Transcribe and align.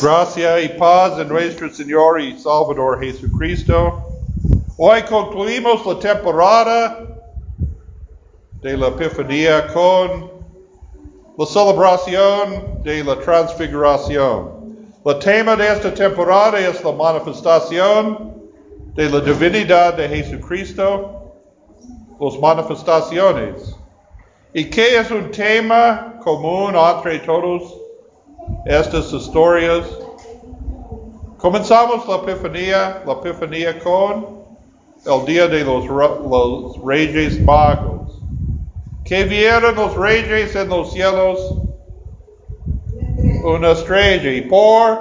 Gracia 0.00 0.60
y 0.60 0.68
paz 0.78 1.18
en 1.18 1.28
nuestro 1.28 1.68
Señor 1.70 2.20
y 2.20 2.38
Salvador 2.38 3.00
Jesucristo. 3.00 4.00
Hoy 4.76 5.02
concluimos 5.02 5.84
la 5.84 5.98
temporada 5.98 6.98
de 8.62 8.76
la 8.76 8.88
Epifanía 8.88 9.66
con 9.72 10.30
la 11.36 11.46
celebración 11.46 12.80
de 12.84 13.02
la 13.02 13.18
transfiguración. 13.18 14.76
El 15.04 15.18
tema 15.18 15.56
de 15.56 15.66
esta 15.66 15.92
temporada 15.92 16.60
es 16.60 16.84
la 16.84 16.92
manifestación 16.92 18.34
de 18.94 19.10
la 19.10 19.20
divinidad 19.20 19.94
de 19.94 20.08
Jesucristo, 20.08 21.32
las 22.20 22.38
manifestaciones. 22.38 23.74
¿Y 24.54 24.70
qué 24.70 24.98
es 24.98 25.10
un 25.10 25.28
tema 25.32 26.20
común 26.22 26.76
entre 26.76 27.18
todos 27.20 27.77
estas 28.64 29.12
historias? 29.12 29.86
Comenzamos 31.38 32.06
la 32.08 32.16
Epifanía, 32.16 33.02
la 33.06 33.12
Epifanía 33.12 33.78
con 33.78 34.38
el 35.06 35.24
día 35.24 35.46
de 35.46 35.64
los, 35.64 35.86
Reyes 36.84 37.40
Magos. 37.42 38.20
¿Qué 39.04 39.24
vieron 39.24 39.76
los 39.76 39.94
reyes 39.96 40.54
en 40.56 40.68
los 40.68 40.92
cielos? 40.92 41.38
Una 43.44 43.70
estrella. 43.70 44.30
Y 44.32 44.42
por 44.42 44.98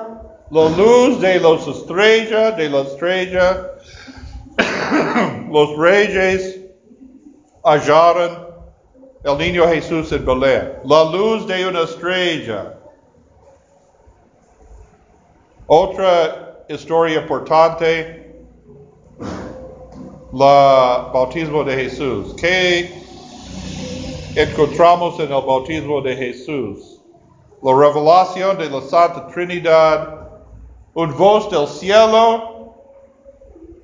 la 0.51 0.69
luz 0.69 1.19
de 1.19 1.39
las 1.39 1.67
estrellas, 1.67 2.55
de 2.55 2.69
la 2.69 2.81
estrella, 2.81 3.71
los 5.51 5.77
reyes 5.77 6.61
hallaron 7.63 8.47
el 9.23 9.37
niño 9.37 9.67
Jesús 9.67 10.11
en 10.11 10.25
Belén. 10.25 10.73
La 10.85 11.03
luz 11.11 11.47
de 11.47 11.67
una 11.67 11.81
estrella. 11.81 12.76
Otra 15.69 16.63
historia 16.69 17.19
importante, 17.19 18.33
la 20.31 21.09
bautismo 21.13 21.61
de 21.65 21.75
Jesús. 21.75 22.33
¿Qué 22.35 22.89
encontramos 24.33 25.19
en 25.19 25.25
el 25.25 25.41
bautismo 25.41 25.99
de 25.99 26.15
Jesús? 26.15 27.01
La 27.61 27.73
revelación 27.77 28.57
de 28.57 28.69
la 28.69 28.79
Santa 28.79 29.27
Trinidad, 29.27 30.29
un 30.93 31.17
voz 31.17 31.51
del 31.51 31.67
cielo, 31.67 32.73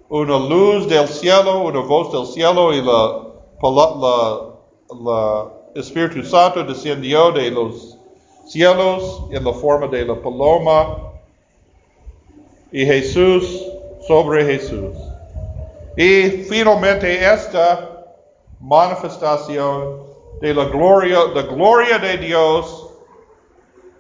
una 0.08 0.40
luz 0.40 0.88
del 0.88 1.10
cielo, 1.10 1.64
una 1.64 1.82
voz 1.82 2.14
del 2.14 2.26
cielo 2.28 2.74
y 2.74 2.82
la, 2.82 3.28
la, 5.04 5.52
el 5.76 5.82
Espíritu 5.82 6.24
Santo 6.24 6.64
descendió 6.64 7.34
de 7.34 7.52
los 7.52 7.98
cielos 8.46 9.26
en 9.32 9.44
la 9.44 9.52
forma 9.52 9.88
de 9.88 10.06
la 10.06 10.16
paloma 10.16 11.13
y 12.74 12.86
Jesús 12.86 13.66
sobre 14.08 14.44
Jesús. 14.46 14.98
Y 15.96 16.44
finalmente 16.50 17.24
esta 17.24 18.04
manifestación 18.60 20.02
de 20.42 20.54
la 20.54 20.66
gloria, 20.66 21.20
gloria 21.44 22.00
de 22.00 22.18
Dios, 22.18 22.90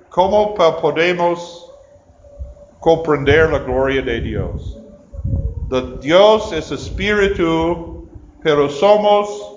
¿cómo 0.09 0.55
podemos 0.55 1.71
comprender 2.79 3.51
la 3.51 3.59
gloria 3.59 4.01
de 4.01 4.19
Dios? 4.19 4.79
The 5.69 5.99
Dios 6.01 6.51
es 6.51 6.71
espíritu, 6.71 8.09
pero 8.41 8.69
somos 8.69 9.53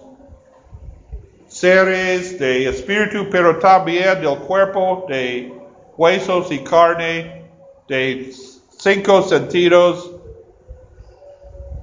seres 1.48 2.38
de 2.38 2.68
espíritu, 2.68 3.28
pero 3.30 3.58
también 3.58 4.20
del 4.20 4.38
cuerpo, 4.40 5.06
de 5.08 5.52
huesos 5.96 6.52
y 6.52 6.58
carne, 6.58 7.46
de 7.88 8.30
cinco 8.78 9.22
sentidos. 9.22 10.10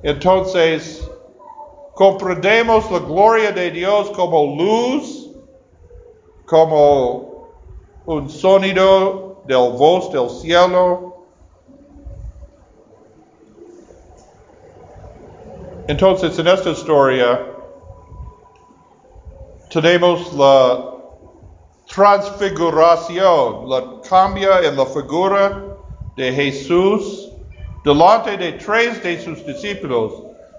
Entonces, 0.04 1.10
comprendemos 1.94 2.90
la 2.92 3.00
gloria 3.00 3.52
de 3.52 3.72
Dios 3.72 4.10
como 4.12 4.56
luz, 4.56 5.30
como 6.46 7.50
un 8.06 8.30
sonido 8.30 9.42
del 9.46 9.74
voz 9.78 10.12
del 10.12 10.30
cielo. 10.30 11.26
Entonces, 15.88 16.38
en 16.40 16.48
esta 16.48 16.70
historia, 16.70 17.46
tenemos 19.70 20.34
la 20.34 20.92
transfiguración, 21.88 23.70
la 23.70 24.02
cambia 24.08 24.62
en 24.62 24.78
la 24.78 24.86
figura 24.86 25.73
de 26.16 26.32
Jesús 26.32 27.30
delante 27.84 28.38
de 28.38 28.54
tres 28.54 29.02
de 29.04 29.22
sus 29.22 29.46
discípulos. 29.46 30.14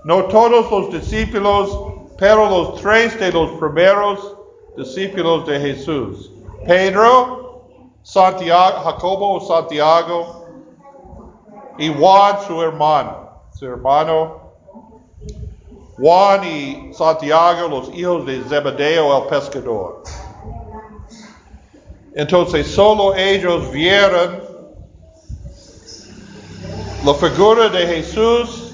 No 0.04 0.25
todos 0.25 0.70
los 0.70 0.92
discípulos, 0.92 1.78
pero 2.19 2.48
los 2.48 2.81
tres 2.81 3.19
de 3.19 3.32
los 3.32 3.50
primeros 3.53 4.37
discípulos 4.76 5.47
de 5.47 5.59
Jesús. 5.59 6.31
Pedro, 6.66 7.62
Santiago, 8.03 8.82
Jacobo, 8.84 9.41
Santiago 9.41 10.47
y 11.78 11.88
Juan, 11.92 12.36
su 12.47 12.60
hermano. 12.60 13.31
Su 13.53 13.66
hermano. 13.66 14.44
Juan 15.97 16.44
y 16.44 16.92
Santiago, 16.92 17.69
los 17.69 17.94
hijos 17.94 18.26
de 18.26 18.42
Zebedeo, 18.42 19.16
el 19.22 19.28
pescador. 19.28 20.03
Entonces 22.15 22.66
solo 22.66 23.15
ellos 23.15 23.71
vieron 23.71 24.53
la 27.04 27.12
figura 27.12 27.69
de 27.69 27.87
Jesús, 27.87 28.72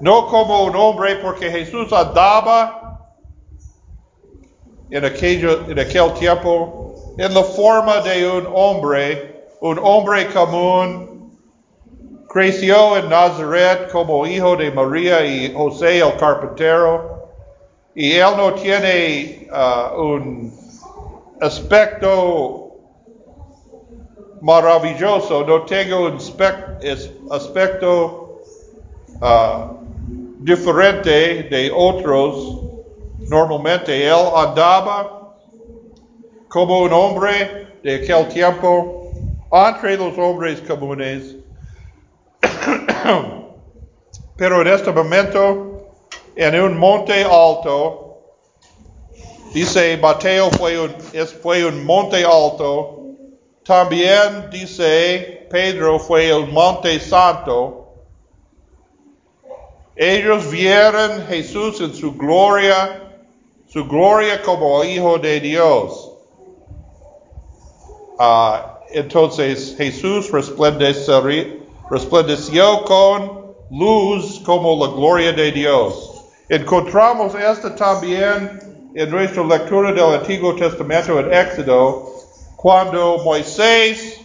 no 0.00 0.26
como 0.26 0.64
un 0.64 0.76
hombre, 0.76 1.16
porque 1.16 1.50
Jesús 1.50 1.90
andaba 1.94 3.08
en, 4.90 5.04
aquello, 5.04 5.64
en 5.66 5.78
aquel 5.78 6.12
tiempo 6.14 6.94
en 7.16 7.32
la 7.32 7.42
forma 7.42 8.00
de 8.02 8.30
un 8.30 8.46
hombre, 8.52 9.46
un 9.60 9.78
hombre 9.82 10.28
común. 10.28 11.38
Creció 12.28 12.98
en 12.98 13.08
Nazaret 13.08 13.90
como 13.90 14.26
hijo 14.26 14.54
de 14.54 14.70
María 14.70 15.24
y 15.24 15.52
José 15.54 16.00
el 16.00 16.14
carpintero. 16.16 17.30
Y 17.94 18.12
él 18.12 18.36
no 18.36 18.52
tiene 18.52 19.48
uh, 19.50 20.00
un 20.00 20.52
aspecto 21.40 22.67
maravilloso, 24.40 25.44
no 25.44 25.62
tengo 25.62 26.06
un 26.06 26.18
aspecto 27.30 28.40
uh, 29.20 29.78
diferente 30.40 31.42
de 31.44 31.70
otros. 31.74 32.60
Normalmente 33.28 34.06
él 34.06 34.16
andaba 34.34 35.34
como 36.48 36.80
un 36.82 36.92
hombre 36.92 37.68
de 37.82 37.96
aquel 37.96 38.28
tiempo 38.28 39.10
entre 39.52 39.96
los 39.96 40.16
hombres 40.18 40.60
comunes. 40.62 41.36
Pero 44.36 44.62
en 44.62 44.68
este 44.68 44.92
momento, 44.92 45.88
en 46.36 46.60
un 46.60 46.78
monte 46.78 47.24
alto, 47.24 48.20
dice 49.52 49.96
Mateo 49.96 50.50
fue 50.50 50.78
un, 50.78 50.94
fue 51.42 51.64
un 51.64 51.84
monte 51.84 52.24
alto, 52.24 52.97
también 53.68 54.48
dice 54.50 55.46
Pedro 55.50 55.98
fue 55.98 56.30
el 56.30 56.50
monte 56.50 56.98
santo. 56.98 57.92
Ellos 59.94 60.50
vieron 60.50 61.26
Jesús 61.26 61.78
en 61.82 61.94
su 61.94 62.14
gloria, 62.14 63.02
su 63.66 63.86
gloria 63.86 64.40
como 64.40 64.82
hijo 64.82 65.18
de 65.18 65.40
Dios. 65.40 66.12
Uh, 68.18 68.56
entonces 68.90 69.74
Jesús 69.76 70.30
resplandeció 70.30 71.20
con 72.84 73.54
luz 73.70 74.40
como 74.46 74.82
la 74.82 74.92
gloria 74.94 75.32
de 75.32 75.52
Dios. 75.52 76.24
Encontramos 76.48 77.34
esto 77.34 77.72
también 77.72 78.90
en 78.94 79.10
nuestra 79.10 79.44
lectura 79.44 79.92
del 79.92 80.20
Antiguo 80.20 80.54
Testamento 80.54 81.20
en 81.20 81.34
Éxodo, 81.34 82.17
cuando 82.58 83.18
Moisés 83.18 84.20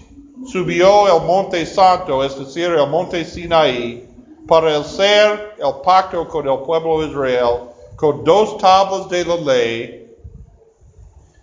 subió 0.47 1.05
el 1.05 1.23
monte 1.27 1.67
santo, 1.67 2.23
es 2.23 2.35
decir, 2.35 2.63
el 2.63 2.89
monte 2.89 3.23
Sinaí, 3.23 4.09
para 4.47 4.79
hacer 4.79 5.53
el 5.59 5.73
pacto 5.85 6.27
con 6.27 6.49
el 6.49 6.57
pueblo 6.65 7.01
de 7.01 7.09
Israel, 7.09 7.69
con 7.95 8.23
dos 8.23 8.57
tablas 8.57 9.07
de 9.09 9.23
la 9.23 9.35
ley, 9.35 10.15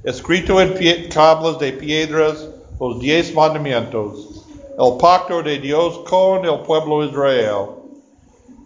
escrito 0.02 0.60
en 0.60 1.08
tablas 1.10 1.60
de 1.60 1.72
piedras, 1.74 2.48
los 2.80 2.98
diez 2.98 3.32
mandamientos, 3.32 4.44
el 4.76 4.96
pacto 4.98 5.44
de 5.44 5.60
Dios 5.60 6.00
con 6.08 6.44
el 6.44 6.58
pueblo 6.62 7.02
de 7.02 7.06
Israel. 7.06 7.66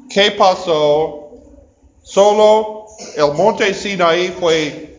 ¿Qué 0.09 0.31
pasó? 0.31 1.29
Solo 2.03 2.87
el 3.19 3.35
monte 3.35 3.75
Sinaí 3.75 4.29
fue 4.29 4.94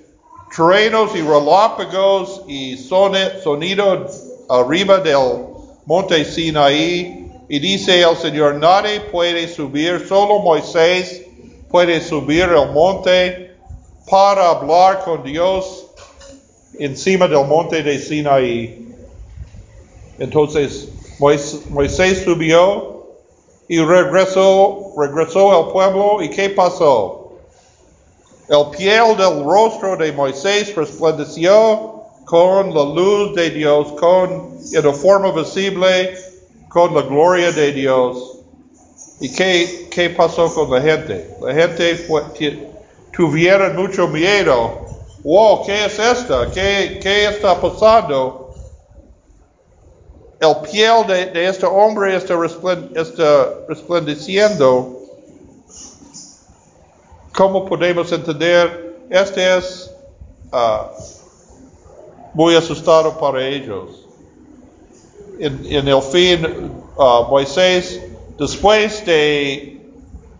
truenos 0.55 1.13
y 1.13 1.21
relámpagos 1.21 2.43
y 2.47 2.77
sonido 2.77 4.07
arriba 4.47 4.99
del 4.99 5.47
monte 5.85 6.23
Sinaí, 6.23 7.29
y 7.49 7.59
dice 7.59 8.01
el 8.01 8.15
Señor, 8.15 8.55
nadie 8.55 9.01
puede 9.01 9.49
subir, 9.49 10.07
solo 10.07 10.39
Moisés 10.39 11.23
puede 11.69 11.99
subir 11.99 12.43
el 12.43 12.71
monte 12.71 13.51
para 14.09 14.49
hablar 14.51 15.03
con 15.03 15.23
Dios 15.23 15.87
encima 16.79 17.27
del 17.27 17.45
monte 17.45 17.83
de 17.83 17.99
Sinaí. 17.99 18.95
Entonces 20.19 20.87
Moisés 21.19 22.23
subió 22.23 23.07
y 23.67 23.79
regresó, 23.79 24.93
regresó 24.97 25.65
al 25.65 25.71
pueblo 25.73 26.21
y 26.21 26.29
¿qué 26.29 26.49
pasó? 26.49 27.24
El 28.47 28.69
piel 28.77 29.17
del 29.17 29.43
rostro 29.43 29.97
de 29.97 30.11
Moisés 30.11 30.75
resplandeció 30.75 32.03
con 32.25 32.73
la 32.75 32.83
luz 32.83 33.35
de 33.35 33.49
Dios, 33.49 33.91
con 33.99 34.59
en 34.71 34.95
forma 34.95 35.31
visible, 35.31 36.15
con 36.69 36.93
la 36.93 37.01
gloria 37.01 37.51
de 37.51 37.71
Dios. 37.71 38.37
¿Y 39.19 39.33
qué, 39.33 39.87
qué 39.89 40.11
pasó 40.11 40.53
con 40.53 40.69
la 40.69 40.81
gente? 40.81 41.35
La 41.41 41.53
gente 41.53 41.95
fue, 41.95 42.21
tuvieron 43.11 43.75
mucho 43.75 44.07
miedo. 44.07 44.85
Wow, 45.23 45.65
¿qué 45.65 45.85
es 45.85 45.97
esto? 45.97 46.45
¿Qué, 46.53 46.99
qué 47.01 47.25
está 47.29 47.59
pasando? 47.59 48.53
El 50.39 50.55
piel 50.69 51.07
de, 51.07 51.47
este 51.47 51.65
hombre 51.65 52.15
está 52.15 52.35
resplandeciendo 53.67 55.04
¿Cómo 57.35 57.65
podemos 57.65 58.09
entender? 58.13 58.95
Este 59.09 59.57
es 59.57 59.91
uh, 60.53 60.87
muy 62.33 62.55
asustado 62.55 63.17
para 63.19 63.45
ellos. 63.45 64.05
En, 65.37 65.65
en 65.65 65.85
el 65.85 66.01
fin, 66.01 66.71
uh, 66.95 67.23
Moisés, 67.29 68.01
después 68.37 69.05
de 69.05 69.85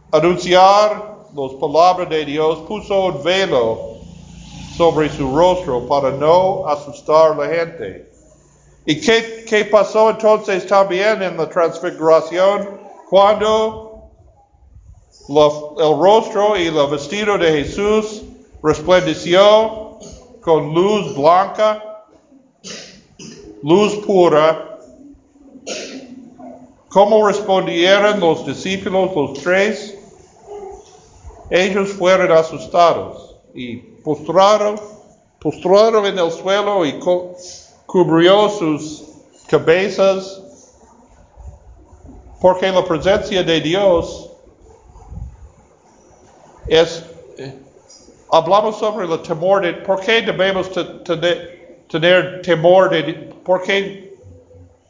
anunciar 0.09 1.17
las 1.35 1.53
palabras 1.59 2.09
de 2.09 2.23
Dios, 2.23 2.59
puso 2.59 3.07
un 3.07 3.21
velo 3.21 3.97
sobre 4.77 5.09
su 5.09 5.35
rostro 5.35 5.85
para 5.87 6.11
no 6.11 6.65
asustar 6.65 7.33
a 7.33 7.35
la 7.35 7.47
gente. 7.47 8.09
¿Y 8.85 9.01
qué, 9.01 9.43
qué 9.45 9.65
pasó 9.65 10.11
entonces 10.11 10.65
también 10.65 11.21
en 11.21 11.35
la 11.35 11.49
transfiguración? 11.49 12.79
Cuando 13.09 13.84
el 15.27 15.99
rostro 15.99 16.57
y 16.57 16.67
el 16.67 16.87
vestido 16.87 17.37
de 17.37 17.63
Jesús 17.63 18.23
resplandeció 18.61 19.97
con 20.41 20.73
luz 20.73 21.15
blanca, 21.15 22.05
luz 23.63 23.95
pura. 24.05 24.79
¿Cómo 26.89 27.27
respondieron 27.27 28.19
los 28.19 28.45
discípulos, 28.45 29.15
los 29.15 29.41
tres? 29.41 29.97
Ellos 31.49 31.89
fueron 31.89 32.31
asustados 32.31 33.35
y 33.53 33.77
postraron, 33.77 34.79
postraron 35.39 36.05
en 36.05 36.17
el 36.17 36.31
suelo 36.31 36.85
y 36.85 36.99
cubrió 37.85 38.49
sus 38.49 39.03
cabezas 39.47 40.41
porque 42.39 42.71
la 42.71 42.85
presencia 42.85 43.43
de 43.43 43.61
Dios 43.61 44.24
es, 46.67 47.03
hablamos 48.31 48.77
sobre 48.77 49.05
el 49.05 49.21
temor 49.21 49.61
de, 49.61 49.73
¿por 49.73 49.99
qué 50.01 50.21
debemos 50.21 50.69
tener 51.87 52.41
temor 52.41 52.89
de, 52.89 53.13
por 53.43 53.61
qué 53.63 54.17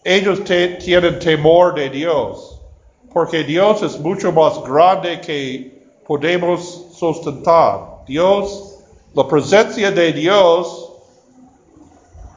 ellos 0.04 0.42
tienen 0.44 1.20
temor 1.20 1.76
de 1.76 1.90
Dios? 1.90 2.60
Porque 3.14 3.44
Dios 3.44 3.82
es 3.82 4.00
mucho 4.00 4.32
más 4.32 4.62
grande 4.64 5.22
que 5.22 5.86
podemos 6.06 6.88
sustentar. 6.94 8.04
Dios, 8.06 8.80
la 9.14 9.28
presencia 9.28 9.92
de 9.92 10.14
Dios 10.14 10.92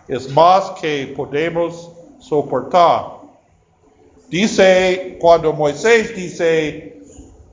es 0.09 0.29
más 0.31 0.71
que 0.81 1.13
podemos 1.17 1.91
soportar. 2.19 3.19
Dice, 4.29 5.17
cuando 5.21 5.53
Moisés 5.53 6.15
dice 6.15 7.01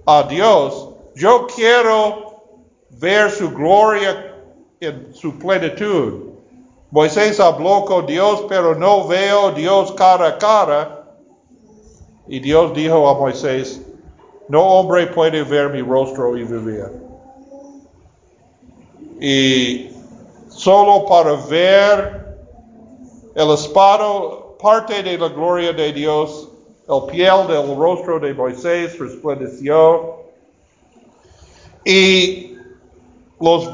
a 0.05 0.23
Dios, 0.23 0.84
yo 1.15 1.47
quiero 1.47 2.43
ver 2.89 3.31
su 3.31 3.49
gloria 3.51 4.35
en 4.79 5.13
su 5.13 5.37
plenitud. 5.39 6.35
Moisés 6.91 7.39
habló 7.39 7.85
con 7.85 8.05
Dios, 8.05 8.45
pero 8.47 8.75
no 8.75 9.07
veo 9.07 9.51
Dios 9.51 9.91
cara 9.93 10.27
a 10.27 10.37
cara. 10.37 11.03
Y 12.27 12.39
Dios 12.39 12.73
dijo 12.73 13.07
a 13.07 13.13
Moisés, 13.13 13.81
no 14.47 14.61
hombre 14.61 15.07
puede 15.07 15.43
ver 15.43 15.69
mi 15.69 15.81
rostro 15.81 16.37
y 16.37 16.43
vivir. 16.43 16.91
Y 19.19 19.89
solo 20.49 21.05
para 21.05 21.33
ver 21.47 22.37
el 23.35 23.51
espado, 23.51 24.57
parte 24.61 25.03
de 25.03 25.17
la 25.17 25.29
gloria 25.29 25.71
de 25.73 25.93
Dios, 25.93 26.49
el 26.87 27.11
piel 27.11 27.47
del 27.47 27.75
rostro 27.77 28.19
de 28.19 28.33
Moisés 28.33 28.97
resplandeció 28.99 30.14
y 31.85 32.57
los 33.39 33.69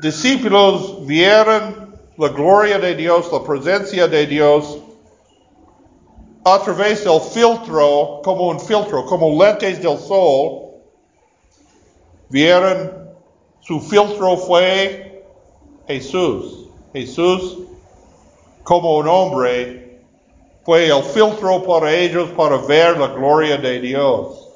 discípulos 0.00 1.04
vieron 1.06 1.92
la 2.16 2.28
gloria 2.28 2.78
de 2.78 2.94
Dios, 2.94 3.30
la 3.32 3.42
presencia 3.42 4.06
de 4.06 4.26
Dios, 4.26 4.78
a 6.44 6.60
través 6.60 7.04
del 7.04 7.20
filtro, 7.20 8.20
como 8.22 8.48
un 8.48 8.60
filtro, 8.60 9.04
como 9.06 9.42
lentes 9.42 9.82
del 9.82 9.98
sol. 9.98 10.68
Vieron, 12.30 13.10
su 13.60 13.80
filtro 13.80 14.36
fue 14.36 15.24
Jesús. 15.88 16.68
Jesús, 16.92 17.58
como 18.62 18.98
un 18.98 19.08
hombre, 19.08 20.00
fue 20.64 20.86
el 20.86 21.02
filtro 21.02 21.62
para 21.64 21.92
ellos 21.92 22.30
para 22.36 22.56
ver 22.58 22.98
la 22.98 23.08
gloria 23.08 23.56
de 23.56 23.80
Dios. 23.80 24.47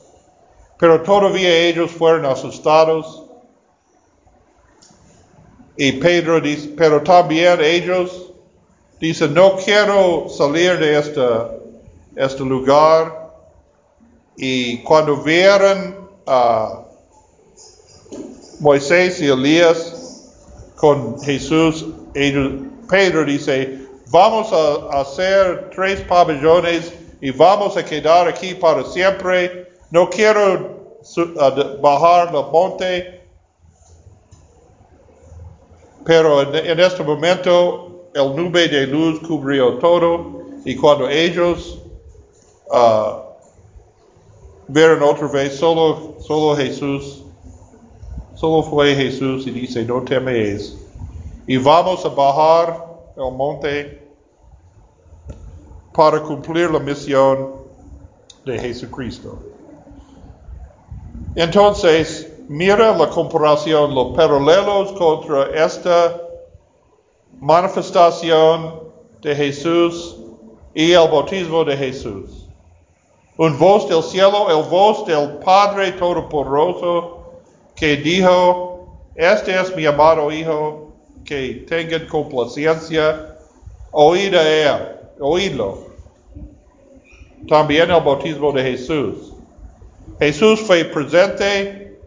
Pero 0.82 1.00
todavía 1.00 1.58
ellos 1.68 1.92
fueron 1.92 2.26
asustados. 2.26 3.22
Y 5.76 5.92
Pedro 5.92 6.40
dice, 6.40 6.74
pero 6.76 7.00
también 7.00 7.60
ellos 7.60 8.32
dicen, 8.98 9.32
no 9.32 9.58
quiero 9.58 10.28
salir 10.28 10.76
de 10.80 10.98
este, 10.98 11.22
este 12.16 12.42
lugar. 12.42 13.30
Y 14.36 14.82
cuando 14.82 15.18
vieron 15.18 16.08
a 16.26 16.82
Moisés 18.58 19.20
y 19.20 19.28
Elías 19.28 20.34
con 20.74 21.16
Jesús, 21.20 21.86
Pedro 22.12 23.24
dice, 23.24 23.86
vamos 24.10 24.52
a 24.52 25.00
hacer 25.00 25.70
tres 25.72 26.00
pabellones 26.00 26.92
y 27.20 27.30
vamos 27.30 27.76
a 27.76 27.84
quedar 27.84 28.26
aquí 28.26 28.54
para 28.54 28.82
siempre 28.82 29.71
no 29.92 30.08
quiero 30.08 30.98
bajar 31.82 32.34
el 32.34 32.50
monte, 32.50 33.20
pero 36.02 36.54
en, 36.54 36.80
este 36.80 37.04
momento 37.04 38.08
el 38.14 38.34
nube 38.34 38.68
de 38.68 38.86
luz 38.86 39.20
cubrió 39.20 39.74
todo 39.74 40.44
y 40.64 40.74
cuando 40.76 41.10
ellos 41.10 41.78
uh, 42.70 43.20
vieron 44.66 45.02
otra 45.02 45.28
vez 45.28 45.56
solo, 45.58 46.16
solo 46.20 46.56
Jesús, 46.56 47.24
solo 48.34 48.62
fue 48.62 48.94
Jesús 48.94 49.46
y 49.46 49.50
dice, 49.50 49.84
no 49.84 50.00
teméis. 50.02 50.74
Y 51.46 51.58
vamos 51.58 52.02
a 52.06 52.08
bajar 52.08 52.82
el 53.14 53.30
monte 53.30 54.08
para 55.92 56.22
cumplir 56.22 56.70
la 56.70 56.78
misión 56.78 57.56
de 58.46 58.58
Jesucristo. 58.58 59.52
Entonces, 61.34 62.30
mira 62.48 62.96
la 62.96 63.08
comparación, 63.08 63.94
los 63.94 64.14
paralelos 64.14 64.92
contra 64.92 65.44
esta 65.64 66.20
manifestación 67.40 68.80
de 69.22 69.34
Jesús 69.34 70.16
y 70.74 70.92
el 70.92 71.08
bautismo 71.08 71.64
de 71.64 71.76
Jesús. 71.76 72.48
Un 73.38 73.58
voz 73.58 73.88
del 73.88 74.02
cielo, 74.02 74.50
el 74.50 74.68
voz 74.68 75.06
del 75.06 75.38
Padre 75.38 75.92
Todopoderoso 75.92 77.22
que 77.74 77.96
dijo, 77.96 78.86
este 79.14 79.58
es 79.58 79.74
mi 79.74 79.86
amado 79.86 80.30
Hijo, 80.30 80.92
que 81.24 81.64
tengan 81.66 82.06
complacencia, 82.08 83.38
oíd 83.90 84.34
a 84.34 84.48
él, 84.48 84.82
oídlo. 85.18 85.78
También 87.48 87.90
el 87.90 88.02
bautismo 88.02 88.52
de 88.52 88.62
Jesús. 88.62 89.31
Jesús 90.18 90.60
fue 90.60 90.84
presente 90.84 91.98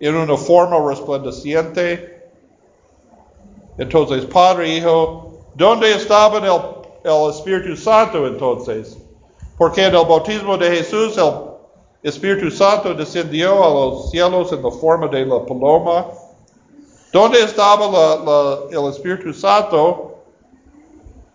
en 0.00 0.14
una 0.14 0.36
forma 0.36 0.78
resplandeciente. 0.88 2.28
Entonces, 3.78 4.24
Padre 4.26 4.76
Hijo, 4.76 5.40
¿dónde 5.54 5.92
estaba 5.92 6.38
el, 6.38 7.30
Espíritu 7.30 7.76
Santo 7.76 8.26
entonces. 8.26 8.98
Porque 9.56 9.84
en 9.84 9.94
el 9.94 10.06
bautismo 10.06 10.56
de 10.56 10.70
Jesús 10.70 11.16
el 11.16 12.10
Espíritu 12.10 12.50
Santo 12.50 12.94
descendió 12.94 13.64
a 13.64 13.70
los 13.70 14.10
cielos 14.10 14.52
en 14.52 14.62
la 14.62 14.70
forma 14.70 15.08
de 15.08 15.26
la 15.26 15.44
paloma. 15.44 16.06
¿Dónde 17.12 17.42
estaba 17.42 18.68
el 18.70 18.90
Espíritu 18.90 19.32
Santo 19.32 20.18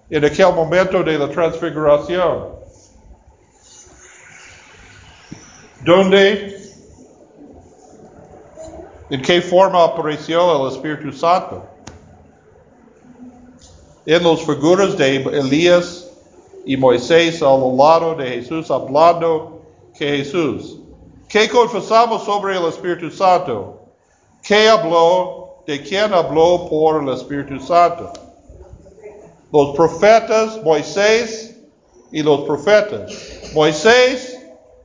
en 0.09 0.23
aquel 0.23 0.53
momento 0.53 1.03
de 1.03 1.17
la 1.17 1.29
transfiguración? 1.29 2.62
¿Dónde? 5.85 6.61
¿En 9.09 9.21
qué 9.21 9.41
forma 9.41 9.83
apareció 9.83 10.65
el 10.65 10.73
Espíritu 10.73 11.11
Santo? 11.11 11.63
En 14.05 14.23
los 14.23 14.43
figuras 14.45 14.97
de 14.97 15.17
Elías 15.17 16.09
y 16.65 16.77
Moisés 16.77 17.41
al 17.41 17.75
lado 17.75 18.15
de 18.15 18.29
Jesús 18.29 18.71
hablando 18.71 19.61
que 19.97 20.17
Jesús. 20.17 20.79
¿Qué 21.27 21.49
confesamos 21.49 22.23
sobre 22.23 22.57
el 22.57 22.65
Espíritu 22.65 23.11
Santo? 23.11 23.81
¿Qué 24.41 24.69
habló? 24.69 25.63
¿De 25.67 25.81
quién 25.81 26.13
habló 26.13 26.67
por 26.69 27.03
el 27.03 27.09
Espíritu 27.09 27.59
Santo? 27.59 28.11
Los 29.51 29.75
profetas, 29.75 30.63
Moisés 30.63 31.57
y 32.11 32.23
los 32.23 32.41
profetas. 32.41 33.11
Moisés 33.53 34.39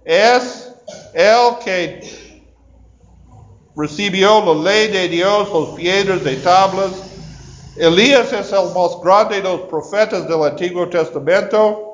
es 0.04 0.67
el 1.14 1.58
que 1.64 2.00
recibió 3.76 4.44
la 4.44 4.70
ley 4.70 4.88
de 4.88 5.08
Dios, 5.08 5.48
los 5.50 5.68
piedras 5.70 6.24
de 6.24 6.36
tablas. 6.36 6.90
Elías 7.76 8.32
es 8.32 8.52
el 8.52 8.74
más 8.74 9.00
grande 9.02 9.36
de 9.36 9.42
los 9.42 9.60
profetas 9.62 10.26
del 10.28 10.42
Antiguo 10.42 10.88
Testamento. 10.88 11.84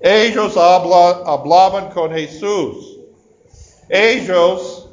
Ellos 0.00 0.56
habla- 0.56 1.22
hablaban 1.24 1.90
con 1.90 2.10
Jesús. 2.12 2.98
Ellos 3.88 4.88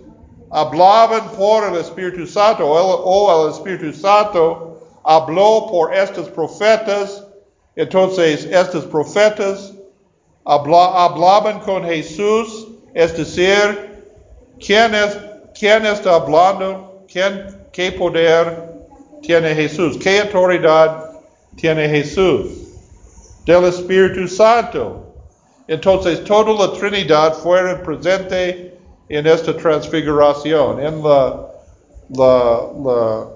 hablaban 0.52 1.30
por 1.32 1.64
el 1.64 1.76
Espíritu 1.78 2.28
Santo, 2.28 2.66
o 2.68 3.46
el, 3.48 3.52
Espíritu 3.52 3.92
Santo 3.98 4.78
habló 5.04 5.68
por 5.72 5.94
estos 5.94 6.30
profetas. 6.30 7.24
Entonces, 7.76 8.46
estos 8.46 8.86
profetas 8.86 9.74
habla- 10.46 11.06
hablaban 11.06 11.60
con 11.62 11.84
Jesús, 11.84 12.68
es 12.94 13.16
decir, 13.16 14.04
¿quién, 14.60 14.94
es, 14.96 15.18
quién 15.58 15.86
está 15.86 16.16
hablando? 16.16 17.04
¿Quién, 17.12 17.66
¿Qué 17.72 17.92
poder 17.92 18.74
tiene 19.22 19.54
Jesús? 19.56 19.98
¿Qué 19.98 20.22
autoridad 20.22 21.12
tiene 21.56 21.88
Jesús? 21.90 22.48
Del 23.46 23.66
Espíritu 23.66 24.28
Santo. 24.28 25.06
Entonces, 25.68 26.24
toda 26.24 26.68
la 26.68 26.74
Trinidad 26.74 27.34
fueron 27.36 27.84
presente 27.84 28.78
en 29.08 29.28
esta 29.28 29.56
transfiguración, 29.56 30.80
en 30.80 31.04
la, 31.04 31.48
la, 32.10 32.62
la 32.84 33.28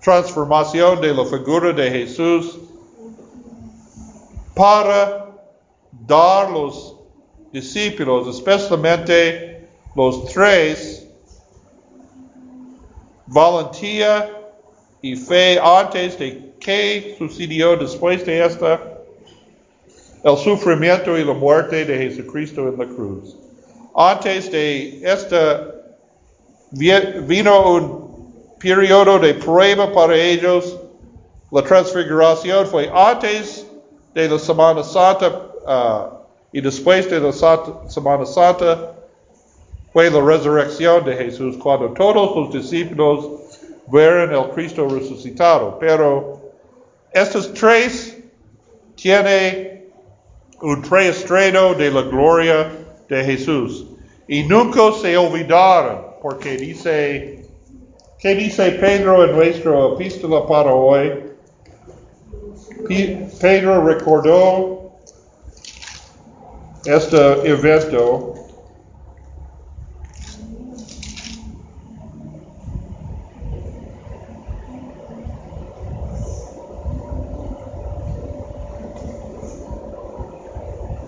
transformación 0.00 1.00
de 1.00 1.14
la 1.14 1.24
figura 1.24 1.72
de 1.72 1.90
Jesús 1.90 2.58
para 4.54 5.26
dar 6.06 6.50
los 6.50 6.97
discípulos, 7.52 8.28
especialmente 8.28 9.68
los 9.94 10.24
tres, 10.26 11.06
valentía 13.26 14.30
y 15.02 15.14
fe 15.16 15.58
antes 15.62 16.18
de 16.18 16.52
qué 16.60 17.14
sucedió 17.18 17.76
después 17.76 18.24
de 18.24 18.44
esta, 18.44 18.80
el 20.24 20.36
sufrimiento 20.36 21.16
y 21.16 21.24
la 21.24 21.34
muerte 21.34 21.84
de 21.84 21.98
Jesucristo 21.98 22.68
en 22.68 22.78
la 22.78 22.86
cruz. 22.86 23.36
Antes 23.94 24.50
de 24.50 25.00
esta 25.02 25.74
vi- 26.72 27.20
vino 27.26 27.70
un 27.72 28.08
periodo 28.58 29.18
de 29.18 29.34
prueba 29.34 29.92
para 29.92 30.16
ellos. 30.16 30.76
La 31.50 31.62
transfiguración 31.62 32.66
fue 32.66 32.90
antes 32.92 33.66
de 34.14 34.28
la 34.28 34.38
Semana 34.38 34.82
Santa 34.82 35.42
ah, 35.66 36.17
y 36.52 36.60
después 36.60 37.10
de 37.10 37.20
la 37.20 37.32
Semana 37.32 38.24
Santa 38.24 38.94
fue 39.92 40.10
la 40.10 40.20
resurrección 40.20 41.04
de 41.04 41.16
Jesús 41.16 41.56
cuando 41.58 41.88
todos 41.92 42.36
los 42.36 42.52
discípulos 42.52 43.28
vieron 43.86 44.32
el 44.32 44.50
Cristo 44.50 44.88
resucitado. 44.88 45.78
Pero 45.78 46.40
estos 47.12 47.52
tres 47.52 48.16
tienen 48.94 49.86
un 50.60 50.82
preestreno 50.82 51.74
de 51.74 51.90
la 51.90 52.02
gloria 52.02 52.70
de 53.08 53.24
Jesús. 53.24 53.86
Y 54.26 54.42
nunca 54.44 54.92
se 55.00 55.16
olvidaron, 55.16 56.00
porque 56.20 56.56
dice, 56.56 57.46
¿qué 58.18 58.34
dice 58.34 58.72
Pedro 58.72 59.24
en 59.24 59.36
nuestra 59.36 59.86
epístola 59.86 60.46
para 60.46 60.74
hoy? 60.74 61.12
Pedro 63.40 63.84
recordó 63.86 64.77
este 66.88 67.16
evento 67.46 68.34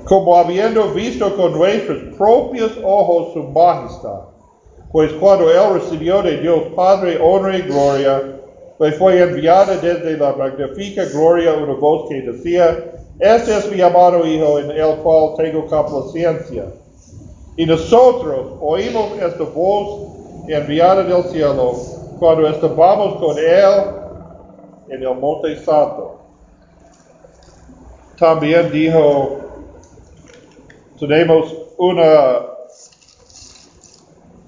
como 0.04 0.36
habiendo 0.36 0.88
visto 0.92 1.34
con 1.36 1.52
nuestros 1.52 2.14
propios 2.18 2.72
ojos 2.84 3.32
su 3.32 3.44
majestad. 3.44 4.20
Pues 4.92 5.12
cuando 5.14 5.50
él 5.50 5.80
recibió 5.80 6.20
de 6.20 6.38
Dios 6.38 6.64
Padre 6.74 7.18
honra 7.22 7.56
y 7.56 7.62
gloria, 7.62 8.20
le 8.80 8.92
fue 8.92 9.22
enviada 9.22 9.76
desde 9.76 10.18
la 10.18 10.34
magnífica 10.34 11.04
gloria 11.04 11.54
una 11.54 11.74
voz 11.74 12.08
que 12.08 12.20
decía, 12.22 12.89
este 13.20 13.56
es 13.56 13.70
mi 13.70 13.80
amado 13.80 14.26
Hijo 14.26 14.58
en 14.58 14.70
el 14.70 14.96
cual 14.96 15.34
tengo 15.36 15.66
complacencia. 15.66 16.64
Y 17.56 17.66
nosotros 17.66 18.54
oímos 18.60 19.12
esta 19.20 19.44
voz 19.44 20.10
enviada 20.48 21.02
del 21.02 21.22
cielo 21.24 21.74
cuando 22.18 22.48
estábamos 22.48 23.20
con 23.20 23.38
él 23.38 24.00
en 24.88 25.02
el 25.02 25.14
monte 25.16 25.56
santo. 25.56 26.20
También 28.18 28.70
dijo, 28.70 29.38
tenemos 30.98 31.54
una 31.78 32.46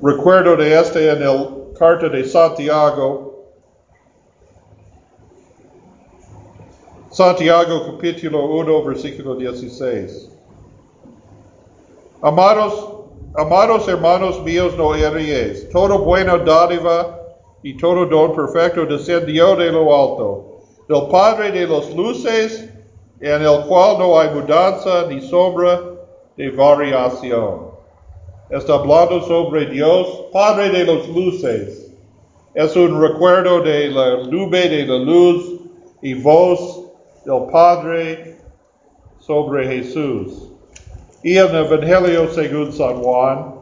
recuerdo 0.02 0.56
de 0.56 0.78
este 0.78 1.10
en 1.10 1.22
el 1.22 1.72
carta 1.78 2.08
de 2.08 2.24
Santiago. 2.24 3.31
Santiago 7.12 7.84
capítulo 7.84 8.46
1 8.46 8.84
versículo 8.84 9.34
16. 9.34 10.30
Amados, 12.22 12.88
amados 13.36 13.86
hermanos 13.86 14.42
míos, 14.42 14.72
no 14.78 14.94
erréis. 14.94 15.68
Todo 15.68 15.98
buena 15.98 16.38
dádiva 16.38 17.20
y 17.62 17.76
todo 17.76 18.06
don 18.06 18.34
perfecto 18.34 18.86
descendió 18.86 19.54
de 19.56 19.70
lo 19.70 19.94
alto, 19.94 20.62
del 20.88 21.06
Padre 21.10 21.50
de 21.52 21.66
las 21.66 21.94
luces, 21.94 22.70
en 23.20 23.42
el 23.42 23.66
cual 23.66 23.98
no 23.98 24.18
hay 24.18 24.30
mudanza 24.30 25.06
ni 25.10 25.20
sombra 25.20 25.82
de 26.38 26.48
variación. 26.48 27.72
Está 28.48 28.76
hablando 28.76 29.20
sobre 29.20 29.66
Dios, 29.66 30.08
Padre 30.32 30.70
de 30.70 30.86
las 30.86 31.06
luces. 31.08 31.92
Es 32.54 32.74
un 32.74 33.02
recuerdo 33.02 33.60
de 33.60 33.88
la 33.88 34.26
nube 34.28 34.66
de 34.66 34.86
la 34.86 34.96
luz 34.96 35.60
y 36.00 36.14
voz 36.14 36.81
del 37.24 37.46
Padre 37.50 38.38
sobre 39.18 39.66
Jesús. 39.66 40.50
Y 41.22 41.36
el 41.36 41.54
Evangelio 41.54 42.32
según 42.32 42.72
San 42.72 43.00
Juan. 43.00 43.54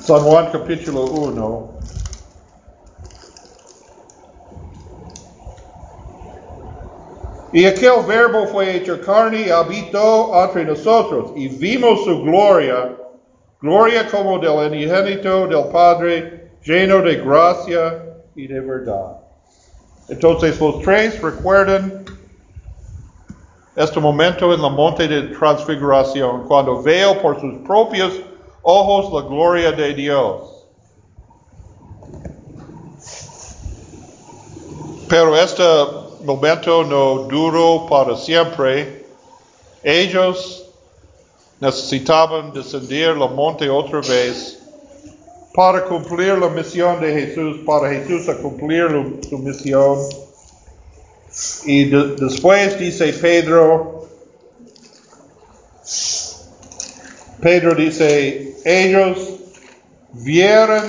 San 0.00 0.20
Juan 0.20 0.48
capítulo 0.52 1.04
1. 1.04 1.73
Y 7.54 7.66
aquel 7.66 8.04
verbo 8.04 8.48
fue 8.48 8.74
hecho 8.74 9.00
carne 9.00 9.42
y 9.42 9.48
habitó 9.48 10.32
entre 10.42 10.64
nosotros, 10.64 11.30
y 11.36 11.46
vimos 11.46 12.02
su 12.02 12.20
gloria, 12.24 12.96
gloria 13.62 14.08
como 14.10 14.40
del 14.40 14.72
unigénito 14.72 15.46
del 15.46 15.68
Padre, 15.68 16.50
lleno 16.64 17.00
de 17.00 17.14
gracia 17.14 18.06
y 18.34 18.48
de 18.48 18.58
verdad. 18.58 19.18
Entonces 20.08 20.60
los 20.60 20.80
tres 20.82 21.22
recuerdan 21.22 22.04
este 23.76 24.00
momento 24.00 24.52
en 24.52 24.60
la 24.60 24.68
monte 24.68 25.06
de 25.06 25.22
transfiguración, 25.36 26.48
cuando 26.48 26.82
veo 26.82 27.22
por 27.22 27.40
sus 27.40 27.54
propios 27.64 28.14
ojos 28.62 29.12
la 29.12 29.28
gloria 29.28 29.70
de 29.70 29.94
Dios. 29.94 30.66
Pero 35.08 35.36
este 35.36 35.62
momento 36.24 36.84
no 36.84 37.24
duró 37.28 37.86
para 37.88 38.16
siempre. 38.16 39.04
Ellos 39.82 40.64
necesitaban 41.60 42.52
descender 42.52 43.16
la 43.16 43.26
monte 43.26 43.68
otra 43.68 44.00
vez 44.00 44.58
para 45.54 45.84
cumplir 45.84 46.36
la 46.38 46.48
misión 46.48 47.00
de 47.00 47.12
Jesús, 47.12 47.58
para 47.64 47.90
Jesús 47.90 48.28
a 48.28 48.36
cumplir 48.36 49.20
su 49.28 49.38
misión. 49.38 49.98
Y 51.64 51.84
de, 51.84 52.16
después 52.16 52.78
dice 52.78 53.12
Pedro, 53.12 54.06
Pedro 57.40 57.74
dice, 57.74 58.56
ellos 58.64 59.34
vieron 60.12 60.82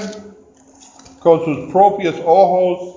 con 1.19 1.43
sus 1.43 1.71
propios 1.71 2.15
ojos 2.25 2.94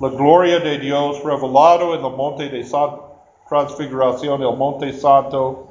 la 0.00 0.08
gloria 0.08 0.58
de 0.60 0.78
Dios 0.78 1.22
revelado 1.22 1.94
en 1.94 2.02
el 2.02 2.12
monte 2.12 2.48
de 2.48 2.64
San, 2.64 2.96
transfiguración, 3.46 4.42
el 4.42 4.56
monte 4.56 4.92
santo. 4.94 5.66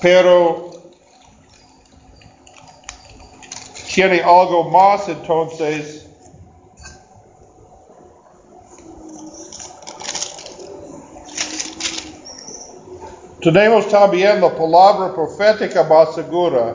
Pero 0.00 0.70
tiene 3.94 4.20
algo 4.22 4.64
más 4.70 5.08
entonces. 5.08 6.08
Tenemos 13.40 13.88
también 13.88 14.40
la 14.40 14.50
palabra 14.50 15.14
profética 15.14 15.84
más 15.84 16.14
segura, 16.14 16.74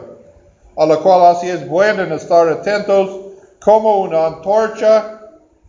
a 0.77 0.85
la 0.85 0.97
cual 0.97 1.25
así 1.25 1.49
es 1.49 1.67
bueno 1.67 2.03
estar 2.15 2.47
atentos 2.47 3.26
como 3.67 3.99
una 3.99 4.27
antorcha 4.27 5.19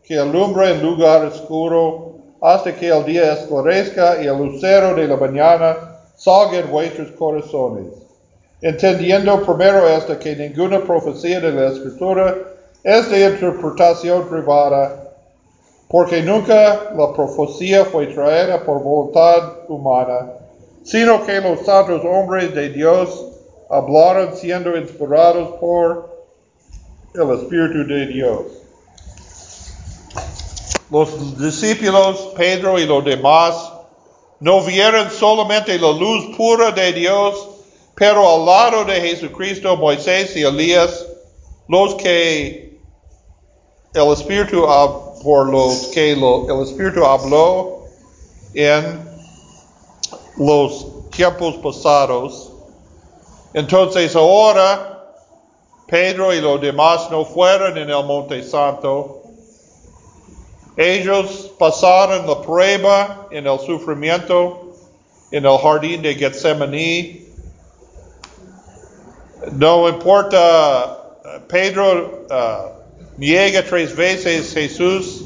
que 0.05 0.17
alumbra 0.17 0.71
en 0.71 0.81
lugar 0.81 1.25
oscuro 1.25 2.13
hasta 2.41 2.73
que 2.73 2.91
el 2.91 3.05
día 3.05 3.33
esclarezca 3.33 4.23
y 4.23 4.27
el 4.29 4.39
lucero 4.39 4.95
de 4.95 5.09
la 5.09 5.17
mañana 5.17 5.77
salga 6.15 6.59
en 6.59 6.71
vuestros 6.71 7.11
corazones. 7.19 7.87
Entendiendo 8.63 9.43
primero 9.43 9.89
esto 9.89 10.17
que 10.17 10.37
ninguna 10.37 10.79
profecía 10.79 11.41
de 11.41 11.51
la 11.51 11.73
escritura 11.73 12.37
es 12.85 13.11
de 13.11 13.31
interpretación 13.31 14.29
privada, 14.29 15.11
porque 15.89 16.23
nunca 16.23 16.93
la 16.97 17.13
profecía 17.13 17.85
fue 17.85 18.07
traída 18.07 18.63
por 18.63 18.81
voluntad 18.81 19.55
humana, 19.67 20.35
sino 20.85 21.27
que 21.27 21.41
los 21.41 21.67
santos 21.67 22.03
hombres 22.05 22.55
de 22.55 22.69
Dios 22.69 23.27
hablaron 23.69 24.37
siendo 24.37 24.77
inspirados 24.77 25.49
por 25.59 26.08
el 27.15 27.31
Espíritu 27.31 27.87
de 27.87 28.07
Dios. 28.07 28.43
Los 30.91 31.39
discípulos, 31.39 32.31
Pedro 32.37 32.79
y 32.79 32.87
los 32.87 33.05
demás, 33.05 33.73
no 34.41 34.63
vieron 34.63 35.11
solamente 35.11 35.79
la 35.79 35.93
luz 35.93 36.37
pura 36.37 36.71
de 36.71 36.93
Dios, 36.93 37.49
pero 37.95 38.29
al 38.29 38.47
lado 38.47 38.85
de 38.85 39.01
Jesucristo, 39.01 39.77
Moisés 39.77 40.37
y 40.37 40.43
Elías, 40.43 41.07
los 41.69 41.95
que 41.97 42.79
el 43.95 44.13
Espíritu, 44.13 44.65
por 45.23 45.49
los 45.49 45.89
que 45.89 46.13
el 46.13 46.63
Espíritu 46.63 47.05
habló 47.05 47.85
en 48.55 49.09
los 50.37 51.11
tiempos 51.11 51.57
pasados. 51.57 52.53
Entonces 53.55 54.15
ahora 54.15 54.98
Pedro 55.89 56.35
y 56.35 56.41
los 56.41 56.61
demás 56.61 57.11
no 57.11 57.25
fueron 57.25 57.79
en 57.79 57.89
el 57.89 58.05
Monte 58.05 58.43
Santo. 58.43 59.23
Ellos 60.77 61.51
pasaron 61.59 62.27
la 62.27 62.43
prueba 62.43 63.27
en 63.31 63.47
el 63.47 63.59
sufrimiento 63.59 64.75
en 65.31 65.47
el 65.47 65.59
jardín 65.59 66.03
de 66.03 66.15
Getsemaní. 66.15 67.27
No 69.53 69.89
importa, 69.89 71.17
Pedro 71.49 72.27
uh, 72.31 72.71
niega 73.17 73.65
tres 73.65 73.97
veces 73.97 74.53
Jesús, 74.53 75.25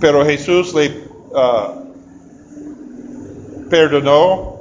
pero 0.00 0.24
Jesús 0.24 0.72
le 0.72 0.88
uh, 1.32 1.84
perdonó 3.68 4.56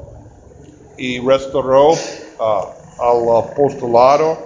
y 0.97 1.19
restauró. 1.19 1.91
Uh, 1.91 2.74
al 2.99 3.38
apostolado. 3.38 4.38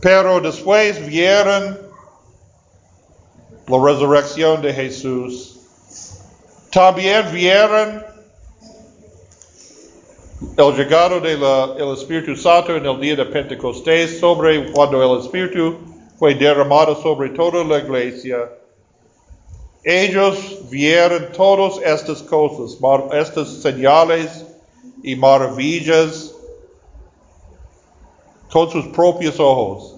Pero 0.00 0.40
después 0.40 1.04
vieron 1.06 1.78
la 3.68 3.78
resurrección 3.84 4.60
de 4.60 4.74
Jesús. 4.74 5.60
También 6.70 7.30
vieron 7.32 8.04
el 10.56 10.76
llegado 10.76 11.20
del 11.20 11.92
Espíritu 11.92 12.36
Santo 12.36 12.76
en 12.76 12.84
el 12.84 13.00
día 13.00 13.16
de 13.16 13.26
Pentecostés 13.26 14.18
sobre 14.18 14.72
cuando 14.72 15.02
el 15.02 15.20
Espíritu 15.20 15.78
fue 16.18 16.34
derramado 16.34 17.00
sobre 17.00 17.30
toda 17.30 17.62
la 17.64 17.78
iglesia. 17.78 18.50
Ellos 19.84 20.58
vieron 20.70 21.32
todas 21.32 21.80
estas 21.84 22.22
cosas, 22.22 22.78
estas 23.12 23.48
señales 23.62 24.44
y 25.02 25.16
maravillas 25.16 26.31
con 28.52 28.70
sus 28.70 28.86
propios 28.88 29.40
ojos. 29.40 29.96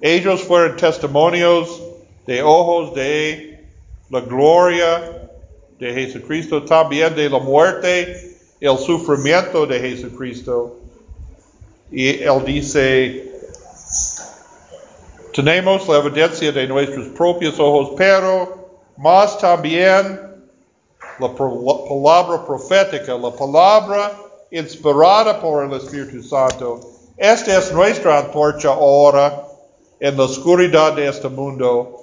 Ellos 0.00 0.42
fueron 0.42 0.76
testimonios 0.76 1.82
de 2.24 2.40
ojos 2.40 2.94
de 2.94 3.64
la 4.08 4.20
gloria 4.20 5.28
de 5.78 5.92
Jesucristo, 5.92 6.62
también 6.64 7.14
de 7.16 7.28
la 7.28 7.40
muerte, 7.40 8.36
el 8.60 8.78
sufrimiento 8.78 9.66
de 9.66 9.80
Jesucristo. 9.80 10.76
Y 11.90 12.22
él 12.22 12.44
dice, 12.46 13.32
tenemos 15.34 15.88
la 15.88 15.98
evidencia 15.98 16.52
de 16.52 16.68
nuestros 16.68 17.08
propios 17.08 17.58
ojos, 17.58 17.90
pero 17.96 18.68
más 18.96 19.36
también 19.38 20.20
la 21.18 21.34
palabra 21.34 22.46
profética, 22.46 23.18
la 23.18 23.30
palabra 23.32 24.12
inspirada 24.52 25.40
por 25.40 25.64
el 25.64 25.72
Espíritu 25.72 26.22
Santo, 26.22 26.89
esta 27.20 27.58
es 27.58 27.70
nuestra 27.70 28.18
antorcha 28.18 28.70
ahora 28.70 29.46
en 30.00 30.16
la 30.16 30.24
oscuridad 30.24 30.94
de 30.94 31.06
este 31.06 31.28
mundo. 31.28 32.02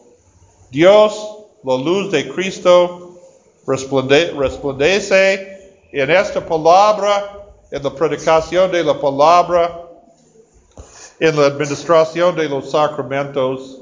Dios, 0.70 1.40
la 1.64 1.76
luz 1.76 2.12
de 2.12 2.30
Cristo, 2.30 3.18
resplandece 3.66 5.74
en 5.92 6.12
esta 6.12 6.46
palabra, 6.46 7.48
en 7.72 7.82
la 7.82 7.96
predicación 7.96 8.72
de 8.72 8.84
la 8.84 9.02
palabra, 9.02 9.88
en 11.20 11.36
la 11.36 11.48
administración 11.48 12.36
de 12.36 12.48
los 12.48 12.70
sacramentos, 12.70 13.82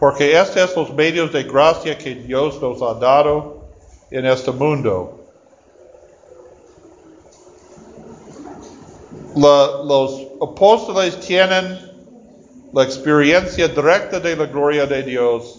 porque 0.00 0.36
estos 0.36 0.72
son 0.72 0.86
los 0.86 0.94
medios 0.94 1.32
de 1.32 1.44
gracia 1.44 1.96
que 1.96 2.16
Dios 2.16 2.60
nos 2.60 2.82
ha 2.82 2.94
dado 2.94 3.68
en 4.10 4.26
este 4.26 4.50
mundo. 4.50 5.21
Los 9.36 10.20
apóstoles 10.40 11.18
tienen 11.20 11.90
la 12.72 12.82
experiencia 12.82 13.68
directa 13.68 14.20
de 14.20 14.36
la 14.36 14.46
gloria 14.46 14.86
de 14.86 15.02
Dios 15.02 15.58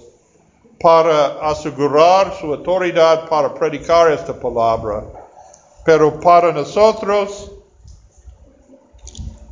para 0.80 1.40
asegurar 1.50 2.34
su 2.40 2.48
autoridad 2.54 3.30
para 3.30 3.54
predicar 3.54 4.12
esta 4.12 4.34
palabra. 4.34 5.04
Pero 5.86 6.20
para 6.20 6.52
nosotros, 6.52 7.52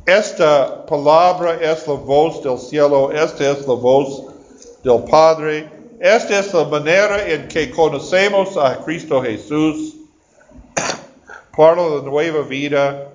esta 0.06 0.84
palabra 0.86 1.54
es 1.60 1.86
la 1.86 1.94
voz 1.94 2.42
del 2.42 2.58
cielo, 2.58 3.12
esta 3.12 3.50
es 3.50 3.66
la 3.66 3.74
voz 3.74 4.24
del 4.82 5.04
Padre, 5.04 5.70
esta 6.00 6.40
es 6.40 6.52
la 6.52 6.64
manera 6.64 7.28
en 7.28 7.46
que 7.48 7.70
conocemos 7.70 8.56
a 8.56 8.78
Cristo 8.84 9.22
Jesús 9.22 9.94
para 11.56 11.76
la 11.76 12.02
nueva 12.02 12.42
vida 12.42 13.08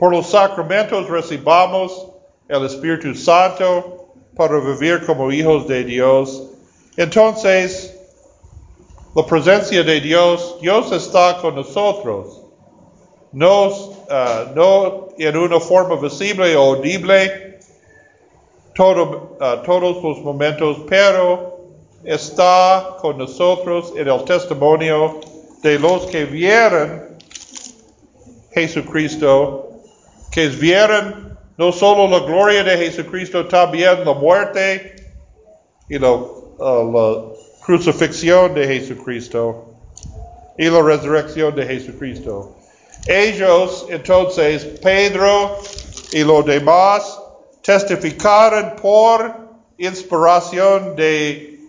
por 0.00 0.12
los 0.12 0.30
sacramentos 0.30 1.10
recibamos 1.10 2.08
el 2.48 2.64
Espíritu 2.64 3.14
Santo 3.14 4.14
para 4.34 4.58
vivir 4.58 5.04
como 5.04 5.30
hijos 5.30 5.68
de 5.68 5.84
Dios. 5.84 6.48
Entonces, 6.96 7.94
la 9.14 9.26
presencia 9.26 9.82
de 9.82 10.00
Dios, 10.00 10.56
Dios 10.62 10.90
está 10.90 11.36
con 11.42 11.54
nosotros. 11.54 12.40
No, 13.32 13.68
uh, 13.68 15.08
en 15.18 15.36
una 15.36 15.60
forma 15.60 15.96
visible 15.96 16.56
o 16.56 16.76
audible 16.76 17.58
uh, 18.78 19.62
todos 19.66 20.02
los 20.02 20.18
momentos, 20.22 20.78
pero 20.88 21.60
está 22.04 22.96
con 23.02 23.18
nosotros 23.18 23.92
en 23.94 24.08
el 24.08 24.24
testimonio 24.24 25.20
de 25.62 25.78
los 25.78 26.06
que 26.06 26.24
vieron 26.24 27.18
Jesucristo, 28.52 29.69
que 30.30 30.48
vieron 30.48 31.38
no 31.56 31.72
solo 31.72 32.08
la 32.08 32.24
gloria 32.24 32.64
de 32.64 32.76
Jesucristo, 32.76 33.46
también 33.46 34.04
la 34.04 34.14
muerte 34.14 34.96
y 35.88 35.98
la, 35.98 36.12
uh, 36.12 36.92
la 36.92 37.22
crucifixión 37.62 38.54
de 38.54 38.66
Jesucristo 38.66 39.74
y 40.56 40.70
la 40.70 40.82
resurrección 40.82 41.54
de 41.54 41.66
Jesucristo. 41.66 42.56
Ellos, 43.06 43.86
entonces, 43.90 44.64
Pedro 44.82 45.58
y 46.12 46.22
los 46.22 46.44
demás, 46.44 47.20
testificaron 47.62 48.76
por 48.80 49.34
inspiración 49.78 50.96
de, 50.96 51.60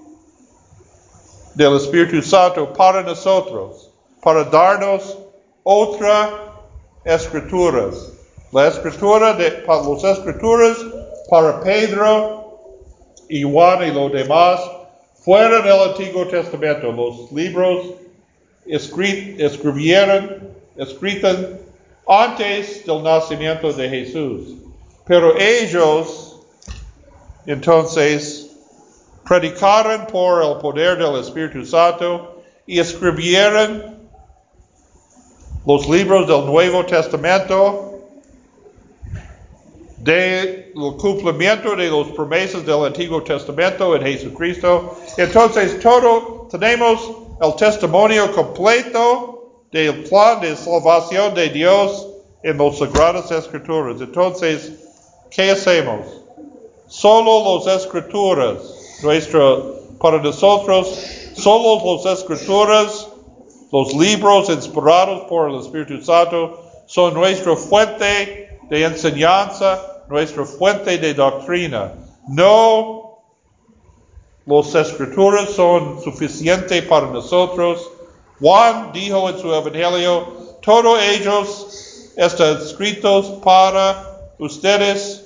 del 1.55 1.77
Espíritu 1.77 2.21
Santo 2.21 2.71
para 2.73 3.01
nosotros, 3.01 3.91
para 4.21 4.43
darnos 4.43 5.17
otra 5.63 6.53
escrituras. 7.03 8.20
La 8.51 8.67
escritura 8.67 9.33
de 9.33 9.63
las 9.65 10.03
escrituras 10.03 10.77
para 11.29 11.61
Pedro 11.61 12.59
y 13.29 13.43
Juan 13.43 13.87
y 13.87 13.91
los 13.91 14.11
demás 14.11 14.59
fueron 15.23 15.63
del 15.63 15.79
Antiguo 15.79 16.27
Testamento. 16.27 16.91
Los 16.91 17.31
libros 17.31 17.93
escribieron, 18.65 20.49
escritos 20.75 21.37
antes 22.05 22.85
del 22.85 23.01
nacimiento 23.01 23.71
de 23.71 23.87
Jesús. 23.87 24.55
Pero 25.05 25.33
ellos, 25.39 26.41
entonces, 27.45 28.51
predicaron 29.25 30.07
por 30.07 30.43
el 30.43 30.57
poder 30.57 30.97
del 30.97 31.15
Espíritu 31.21 31.65
Santo 31.65 32.43
y 32.67 32.79
escribieron 32.79 33.95
los 35.65 35.87
libros 35.87 36.27
del 36.27 36.45
Nuevo 36.45 36.85
Testamento 36.85 37.90
del 40.03 40.71
cumplimiento 40.97 41.75
de 41.75 41.91
las 41.91 42.07
promesas 42.15 42.65
del 42.65 42.85
Antiguo 42.85 43.21
Testamento 43.21 43.95
en 43.95 44.01
Jesucristo. 44.01 44.97
Entonces, 45.17 45.79
todo 45.79 46.47
tenemos 46.49 47.11
el 47.39 47.55
testimonio 47.55 48.31
completo 48.31 49.65
del 49.71 50.03
plan 50.05 50.41
de 50.41 50.55
salvación 50.55 51.35
de 51.35 51.49
Dios 51.49 52.07
en 52.41 52.57
las 52.57 52.79
Sagradas 52.79 53.31
Escrituras. 53.31 54.01
Entonces, 54.01 54.71
¿qué 55.29 55.51
hacemos? 55.51 56.07
Solo 56.87 57.63
las 57.63 57.83
Escrituras, 57.83 58.99
nuestro, 59.03 59.81
para 59.99 60.19
nosotros, 60.19 60.87
solo 61.35 62.03
las 62.03 62.19
Escrituras, 62.19 63.07
los 63.71 63.93
libros 63.93 64.49
inspirados 64.49 65.21
por 65.29 65.51
el 65.51 65.59
Espíritu 65.59 66.03
Santo, 66.03 66.59
son 66.87 67.13
nuestra 67.13 67.55
fuente 67.55 68.59
de 68.69 68.83
enseñanza, 68.83 69.90
nuestra 70.11 70.45
fuente 70.45 70.97
de 70.97 71.13
doctrina. 71.13 71.93
No 72.27 73.23
las 74.45 74.75
escrituras 74.75 75.49
son 75.51 76.01
suficientes 76.03 76.83
para 76.83 77.07
nosotros. 77.07 77.89
Juan 78.39 78.91
dijo 78.91 79.29
en 79.29 79.39
su 79.39 79.53
evangelio, 79.53 80.27
todos 80.61 80.99
ellos 81.01 82.11
están 82.17 82.57
escritos 82.57 83.27
para 83.43 84.33
ustedes 84.39 85.25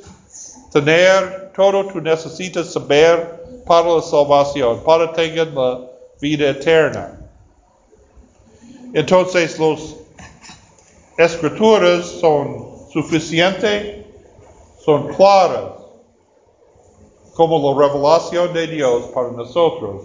tener 0.71 1.51
todo 1.55 1.87
que 1.87 2.01
necesitas 2.01 2.71
saber 2.71 3.63
para 3.65 3.95
la 3.95 4.01
salvación, 4.01 4.83
para 4.83 5.11
tener 5.13 5.47
la 5.53 5.81
vida 6.21 6.49
eterna. 6.49 7.19
Entonces, 8.93 9.57
las 9.59 9.95
escrituras 11.17 12.05
son 12.05 12.75
suficientes, 12.91 14.04
son 14.85 15.07
claras 15.15 15.71
como 17.33 17.57
la 17.59 17.87
revelación 17.87 18.53
de 18.53 18.67
Dios 18.67 19.05
para 19.13 19.31
nosotros, 19.31 20.03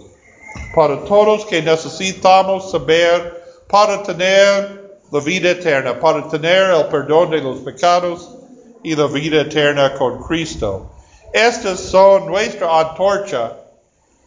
para 0.75 1.05
todos 1.05 1.45
que 1.45 1.63
necesitamos 1.63 2.71
saber 2.71 3.41
para 3.69 4.03
tener 4.03 4.99
la 5.13 5.21
vida 5.21 5.51
eterna, 5.51 6.01
para 6.01 6.27
tener 6.29 6.71
el 6.71 6.87
perdón 6.87 7.31
de 7.31 7.41
los 7.41 7.59
pecados 7.59 8.37
y 8.83 8.97
la 8.97 9.07
vida 9.07 9.43
eterna 9.43 9.95
con 9.95 10.23
Cristo. 10.23 10.91
Estas 11.33 11.79
son 11.79 12.27
nuestra 12.27 12.81
antorcha 12.81 13.57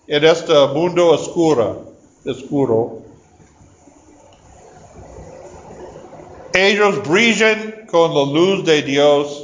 en 0.08 0.24
este 0.24 0.54
mundo 0.68 1.10
oscuro. 1.10 1.94
oscuro. 2.26 3.02
Ellos 6.54 7.06
brillan 7.08 7.88
con 7.90 8.14
la 8.14 8.24
luz 8.24 8.64
de 8.64 8.84
Dios 8.84 9.43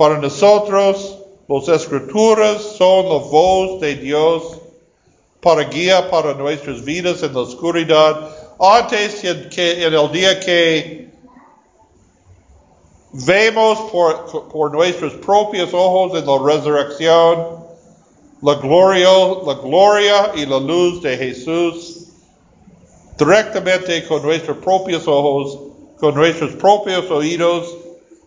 para 0.00 0.16
nosotros 0.16 1.18
las 1.46 1.68
escrituras 1.68 2.62
son 2.78 3.06
la 3.06 3.18
voz 3.18 3.82
de 3.82 3.96
Dios 3.96 4.58
para 5.42 5.64
guía 5.64 6.10
para 6.10 6.32
nuestras 6.32 6.82
vidas 6.82 7.22
en 7.22 7.34
la 7.34 7.40
oscuridad. 7.40 8.30
Antes 8.58 9.20
que 9.54 9.84
en 9.84 9.92
el 9.92 10.10
día 10.10 10.40
que 10.40 11.10
vemos 13.12 13.78
por, 13.92 14.48
por 14.48 14.72
nuestros 14.72 15.12
propios 15.16 15.68
ojos 15.74 16.18
en 16.18 16.24
la 16.24 16.38
resurrección 16.38 17.66
la 18.40 18.54
gloria, 18.54 19.10
la 19.44 19.52
gloria 19.52 20.32
y 20.34 20.46
la 20.46 20.60
luz 20.60 21.02
de 21.02 21.14
Jesús 21.18 22.06
directamente 23.18 24.06
con 24.06 24.22
nuestros 24.22 24.56
propios 24.56 25.06
ojos, 25.06 25.58
con 25.98 26.14
nuestros 26.14 26.52
propios 26.52 27.10
oídos, 27.10 27.76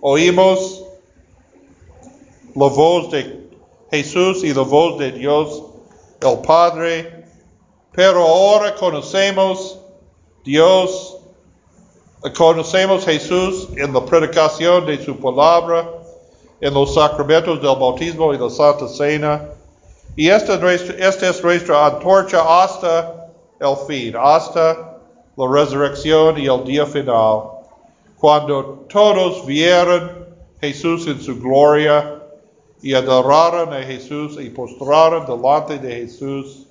oímos 0.01 0.82
la 2.55 2.67
voz 2.67 3.11
de 3.11 3.49
Jesús 3.91 4.43
y 4.43 4.53
la 4.53 4.61
voz 4.61 4.99
de 4.99 5.11
Dios 5.11 5.63
el 6.21 6.39
Padre, 6.39 7.25
pero 7.91 8.25
ahora 8.25 8.75
conocemos 8.75 9.79
Dios, 10.43 11.17
conocemos 12.35 13.05
Jesús 13.05 13.69
en 13.75 13.93
la 13.93 14.05
predicación 14.05 14.85
de 14.85 15.03
su 15.03 15.17
palabra, 15.17 15.89
en 16.61 16.73
los 16.73 16.93
sacramentos 16.93 17.61
del 17.61 17.75
bautismo 17.77 18.33
y 18.33 18.37
la 18.37 18.49
Santa 18.49 18.87
Cena, 18.87 19.49
y 20.15 20.29
esta, 20.29 20.53
esta 20.73 21.29
es 21.29 21.43
nuestra 21.43 21.87
antorcha 21.87 22.63
hasta 22.63 23.29
el 23.59 23.75
fin, 23.87 24.15
hasta 24.17 24.99
la 25.35 25.47
resurrección 25.51 26.37
y 26.37 26.45
el 26.45 26.63
día 26.63 26.85
final, 26.85 27.43
cuando 28.17 28.85
todos 28.89 29.45
vieron 29.45 30.27
Jesús 30.61 31.07
en 31.07 31.19
su 31.19 31.39
gloria 31.41 32.22
y 32.83 32.93
adoraron 32.93 33.73
a 33.73 33.81
Jesús 33.81 34.37
y 34.39 34.49
postraron 34.49 35.25
delante 35.25 35.79
de 35.79 35.95
Jesús. 36.01 36.67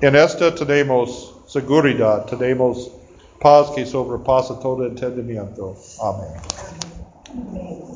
En 0.00 0.16
esta 0.16 0.54
tenemos 0.54 1.34
seguridad, 1.46 2.24
tenemos 2.24 2.90
paz 3.40 3.70
que 3.72 3.84
sobrepasa 3.84 4.58
todo 4.58 4.86
entendimiento. 4.86 5.76
Amén. 6.00 7.87